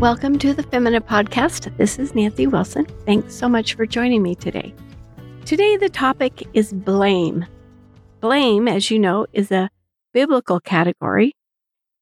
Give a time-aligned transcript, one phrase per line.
[0.00, 1.74] Welcome to the Femina Podcast.
[1.78, 2.84] This is Nancy Wilson.
[3.06, 4.74] Thanks so much for joining me today.
[5.46, 7.46] Today, the topic is blame.
[8.20, 9.70] Blame, as you know, is a
[10.12, 11.32] biblical category,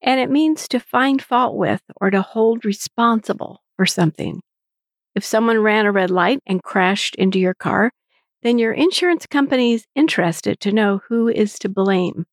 [0.00, 4.40] and it means to find fault with or to hold responsible for something.
[5.14, 7.92] If someone ran a red light and crashed into your car,
[8.42, 12.24] then your insurance company is interested to know who is to blame.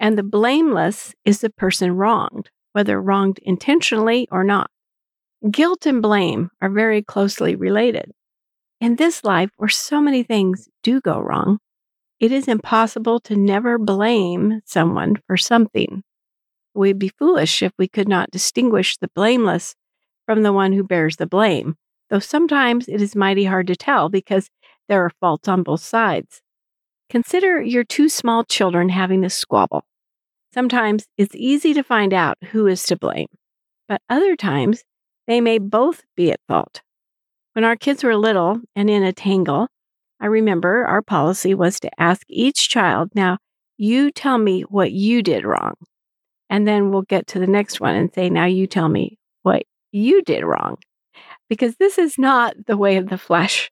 [0.00, 4.72] And the blameless is the person wronged, whether wronged intentionally or not.
[5.48, 8.10] Guilt and blame are very closely related.
[8.80, 11.58] In this life, where so many things do go wrong,
[12.18, 16.02] it is impossible to never blame someone for something.
[16.74, 19.76] We'd be foolish if we could not distinguish the blameless
[20.26, 21.76] from the one who bears the blame,
[22.10, 24.50] though sometimes it is mighty hard to tell because
[24.88, 26.42] there are faults on both sides.
[27.08, 29.84] Consider your two small children having a squabble.
[30.52, 33.28] Sometimes it's easy to find out who is to blame,
[33.86, 34.82] but other times
[35.28, 36.80] they may both be at fault.
[37.52, 39.68] When our kids were little and in a tangle,
[40.20, 43.38] I remember our policy was to ask each child, Now,
[43.76, 45.74] you tell me what you did wrong.
[46.50, 49.62] And then we'll get to the next one and say, Now, you tell me what
[49.92, 50.78] you did wrong.
[51.48, 53.70] Because this is not the way of the flesh.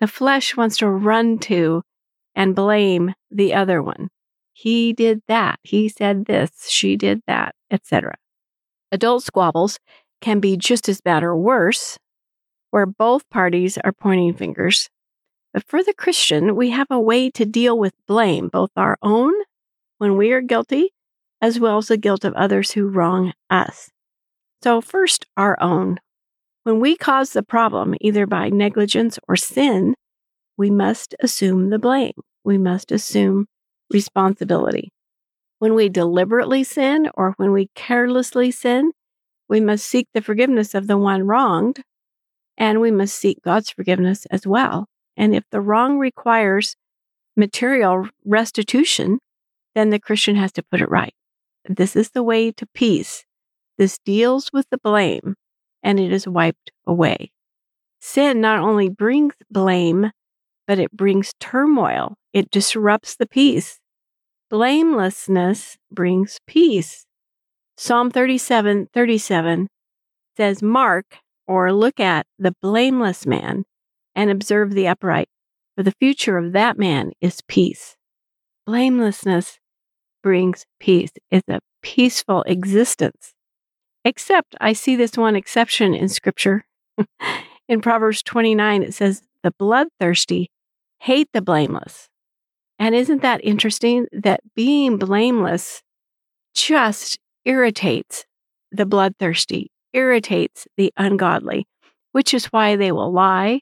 [0.00, 1.82] The flesh wants to run to
[2.34, 4.10] and blame the other one.
[4.52, 5.58] He did that.
[5.62, 6.68] He said this.
[6.68, 8.14] She did that, etc.
[8.92, 9.78] Adult squabbles
[10.20, 11.98] can be just as bad or worse,
[12.70, 14.88] where both parties are pointing fingers.
[15.52, 19.32] But for the Christian, we have a way to deal with blame, both our own
[19.98, 20.92] when we are guilty,
[21.40, 23.90] as well as the guilt of others who wrong us.
[24.62, 25.98] So, first, our own.
[26.64, 29.94] When we cause the problem, either by negligence or sin,
[30.56, 32.12] we must assume the blame.
[32.44, 33.46] We must assume
[33.90, 34.92] responsibility.
[35.60, 38.92] When we deliberately sin or when we carelessly sin,
[39.48, 41.82] we must seek the forgiveness of the one wronged,
[42.56, 44.86] and we must seek God's forgiveness as well.
[45.16, 46.76] And if the wrong requires
[47.36, 49.18] material restitution,
[49.74, 51.14] then the Christian has to put it right.
[51.68, 53.24] This is the way to peace.
[53.78, 55.36] This deals with the blame,
[55.82, 57.30] and it is wiped away.
[58.00, 60.10] Sin not only brings blame,
[60.66, 62.14] but it brings turmoil.
[62.32, 63.80] It disrupts the peace.
[64.50, 67.06] Blamelessness brings peace.
[67.80, 69.68] Psalm 37 37
[70.36, 73.64] says, Mark or look at the blameless man
[74.16, 75.28] and observe the upright,
[75.76, 77.96] for the future of that man is peace.
[78.66, 79.60] Blamelessness
[80.24, 83.34] brings peace, it's a peaceful existence.
[84.04, 86.64] Except I see this one exception in scripture.
[87.68, 90.50] in Proverbs 29, it says, The bloodthirsty
[90.98, 92.08] hate the blameless.
[92.76, 95.84] And isn't that interesting that being blameless
[96.56, 98.26] just irritates
[98.70, 101.66] the bloodthirsty, irritates the ungodly,
[102.12, 103.60] which is why they will lie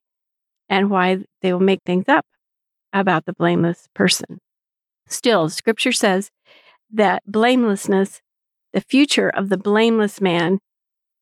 [0.68, 2.26] and why they will make things up
[2.92, 4.40] about the blameless person.
[5.06, 6.30] Still, scripture says
[6.92, 8.20] that blamelessness,
[8.72, 10.58] the future of the blameless man,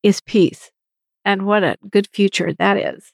[0.01, 0.71] is peace.
[1.23, 3.13] And what a good future that is.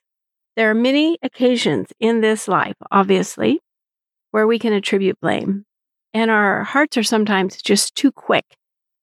[0.56, 3.60] There are many occasions in this life, obviously,
[4.32, 5.66] where we can attribute blame.
[6.14, 8.46] And our hearts are sometimes just too quick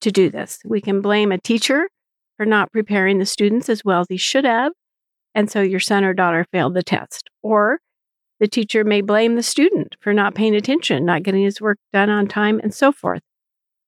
[0.00, 0.59] to do this.
[0.64, 1.88] We can blame a teacher
[2.36, 4.72] for not preparing the students as well as he should have.
[5.34, 7.28] And so your son or daughter failed the test.
[7.42, 7.81] Or
[8.41, 12.10] the teacher may blame the student for not paying attention, not getting his work done
[12.10, 13.22] on time, and so forth.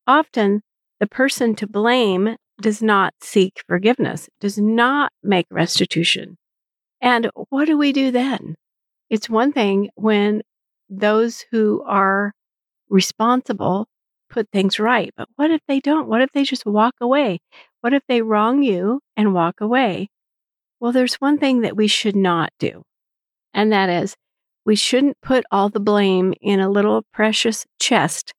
[0.07, 0.63] Often,
[0.99, 6.37] the person to blame does not seek forgiveness, does not make restitution.
[7.01, 8.57] And what do we do then?
[9.09, 10.43] It's one thing when
[10.89, 12.33] those who are
[12.89, 13.87] responsible
[14.31, 15.13] put things right.
[15.17, 16.09] But what if they don't?
[16.09, 17.41] What if they just walk away?
[17.83, 20.09] What if they wrong you and walk away?
[20.81, 22.83] Well, there's one thing that we should not do,
[23.53, 24.17] and that is
[24.65, 28.33] we shouldn't put all the blame in a little precious chest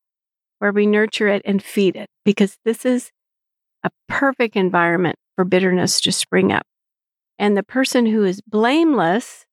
[0.60, 3.12] where we nurture it and feed it, because this is
[3.84, 6.64] a perfect environment for bitterness to spring up.
[7.40, 9.46] And the person who is blameless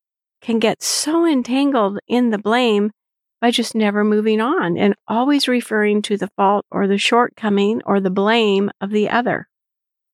[0.43, 2.91] can get so entangled in the blame
[3.40, 8.00] by just never moving on and always referring to the fault or the shortcoming or
[8.00, 9.49] the blame of the other.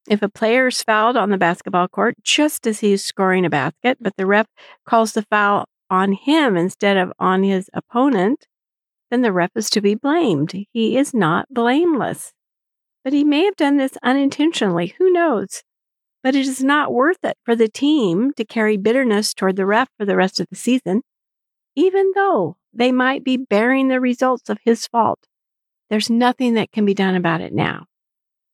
[0.09, 3.51] If a player is fouled on the basketball court just as he is scoring a
[3.51, 4.47] basket, but the ref
[4.87, 8.47] calls the foul on him instead of on his opponent,
[9.11, 10.53] then the ref is to be blamed.
[10.73, 12.33] He is not blameless.
[13.03, 14.95] But he may have done this unintentionally.
[14.99, 15.63] Who knows?
[16.23, 19.89] But it is not worth it for the team to carry bitterness toward the ref
[19.99, 21.03] for the rest of the season,
[21.77, 25.21] even though they might be bearing the results of his fault.
[25.91, 27.87] There's nothing that can be done about it now.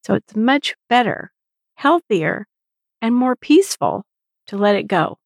[0.04, 1.32] So it's much better,
[1.74, 2.46] healthier
[3.00, 4.04] and more peaceful
[4.46, 5.18] to let it go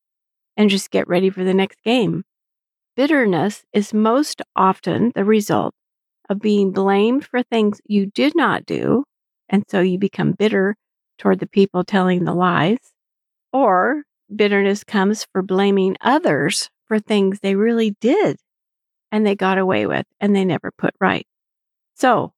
[0.56, 2.24] and just get ready for the next game.
[2.96, 5.74] Bitterness is most often the result
[6.28, 9.04] of being blamed for things you did not do,
[9.48, 10.76] and so you become bitter
[11.18, 12.78] toward the people telling the lies,
[13.52, 14.02] or
[14.34, 18.36] bitterness comes for blaming others for things they really did
[19.14, 21.24] and they got away with and they never put right.
[21.94, 22.32] So,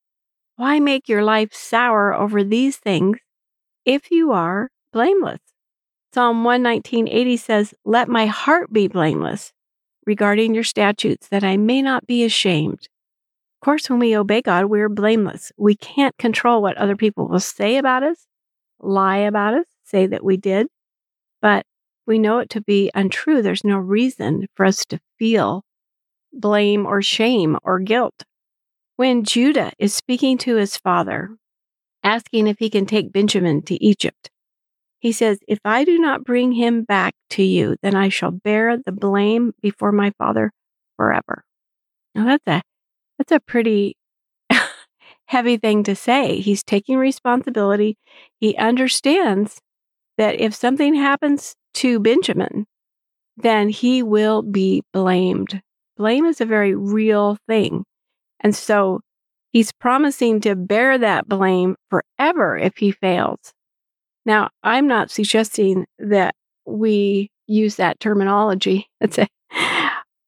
[0.57, 3.17] why make your life sour over these things
[3.87, 5.41] if you are blameless?
[6.13, 9.55] Psalm 119.80 says, Let my heart be blameless
[10.05, 12.89] regarding your statutes, that I may not be ashamed.
[13.57, 15.53] Of course, when we obey God, we're blameless.
[15.57, 18.27] We can't control what other people will say about us,
[18.81, 20.67] lie about us, say that we did,
[21.41, 21.65] but
[22.07, 23.41] we know it to be untrue.
[23.41, 25.65] There's no reason for us to feel
[26.41, 28.25] blame or shame or guilt.
[28.97, 31.37] When Judah is speaking to his father,
[32.03, 34.31] asking if he can take Benjamin to Egypt,
[34.99, 38.77] he says, If I do not bring him back to you, then I shall bear
[38.79, 40.53] the blame before my father
[40.97, 41.45] forever.
[42.15, 42.63] Now that's a
[43.19, 43.97] that's a pretty
[45.27, 46.41] heavy thing to say.
[46.41, 47.99] He's taking responsibility.
[48.41, 49.61] He understands
[50.19, 52.67] that if something happens to Benjamin,
[53.37, 55.61] then he will be blamed.
[55.97, 57.85] Blame is a very real thing.
[58.41, 59.01] And so
[59.53, 63.53] he's promising to bear that blame forever if he fails.
[64.25, 66.35] Now, I'm not suggesting that
[66.67, 68.89] we use that terminology.
[69.01, 69.29] That's it.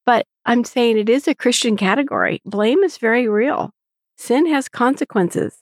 [0.05, 2.41] But I'm saying it is a Christian category.
[2.45, 3.71] Blame is very real.
[4.17, 5.59] Sin has consequences.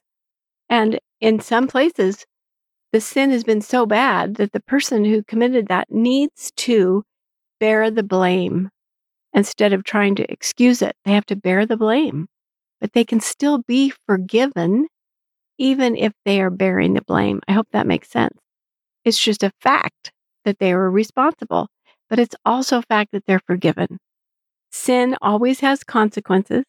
[0.70, 2.26] And in some places,
[2.94, 7.04] the sin has been so bad that the person who committed that needs to
[7.60, 8.70] bear the blame
[9.38, 10.96] instead of trying to excuse it.
[11.06, 12.28] They have to bear the blame,
[12.82, 14.88] but they can still be forgiven
[15.60, 17.42] even if they are bearing the blame.
[17.48, 18.38] I hope that makes sense.
[19.06, 20.12] It's just a fact
[20.46, 21.68] that they were responsible,
[22.10, 24.00] but it's also a fact that they're forgiven.
[24.72, 26.64] Sin always has consequences,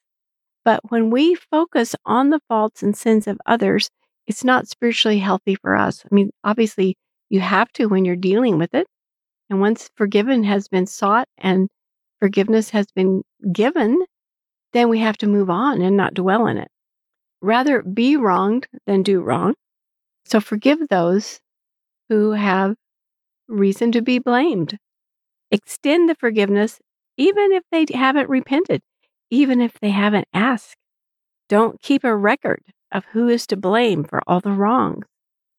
[0.65, 3.91] but when we focus on the faults and sins of others,
[4.26, 6.05] it's not spiritually healthy for us.
[6.05, 6.97] I mean, obviously,
[7.31, 8.87] you have to when you're dealing with it.
[9.50, 11.69] And once forgiven has been sought and
[12.20, 13.23] forgiveness has been
[13.53, 13.99] given,
[14.73, 16.69] then we have to move on and not dwell in it.
[17.41, 19.55] Rather be wronged than do wrong.
[20.25, 21.41] So forgive those
[22.09, 22.75] who have
[23.49, 24.79] reason to be blamed.
[25.50, 26.79] Extend the forgiveness
[27.17, 28.81] even if they haven't repented,
[29.31, 30.76] even if they haven't asked.
[31.49, 32.62] Don't keep a record
[32.93, 35.05] of who is to blame for all the wrongs.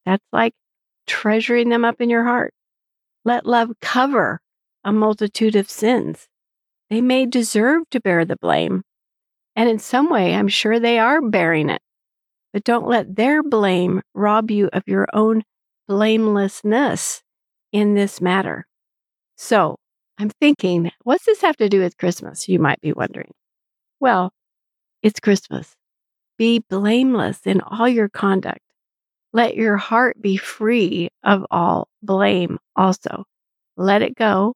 [0.06, 0.54] That's like
[1.06, 2.54] treasuring them up in your heart.
[3.26, 4.40] Let love cover
[4.84, 6.29] a multitude of sins.
[6.90, 8.84] They may deserve to bear the blame,
[9.56, 11.82] and in some way, I'm sure they are bearing it.
[12.52, 15.44] But don't let their blame rob you of your own
[15.88, 17.22] blamelessness
[17.72, 18.66] in this matter.
[19.36, 19.78] So
[20.18, 22.50] I'm thinking, what's this have to do with Christmas?
[22.50, 23.32] You might be wondering.
[24.00, 24.32] Well,
[25.04, 25.76] it's Christmas.
[26.38, 28.62] Be blameless in all your conduct.
[29.32, 33.26] Let your heart be free of all blame also.
[33.78, 34.56] Let it go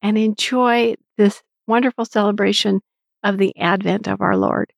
[0.00, 2.80] and enjoy this wonderful celebration
[3.22, 4.72] of the advent of our Lord,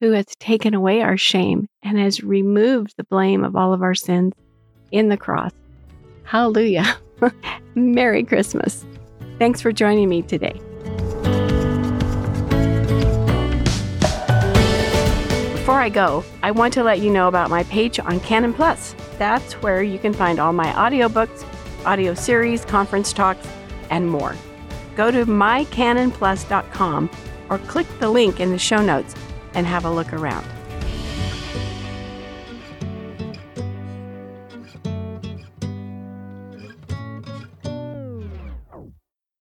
[0.00, 3.94] who has taken away our shame and has removed the blame of all of our
[3.94, 4.32] sins
[4.92, 5.52] in the cross.
[6.22, 6.96] Hallelujah.
[7.74, 8.86] Merry Christmas.
[9.38, 10.60] Thanks for joining me today.
[15.52, 18.94] Before I go, I want to let you know about my page on Canon Plus.
[19.18, 21.44] That's where you can find all my audiobooks,
[21.84, 23.46] audio series, conference talks,
[23.90, 24.34] and more.
[24.98, 27.10] Go to mycanonplus.com
[27.50, 29.14] or click the link in the show notes
[29.54, 30.44] and have a look around.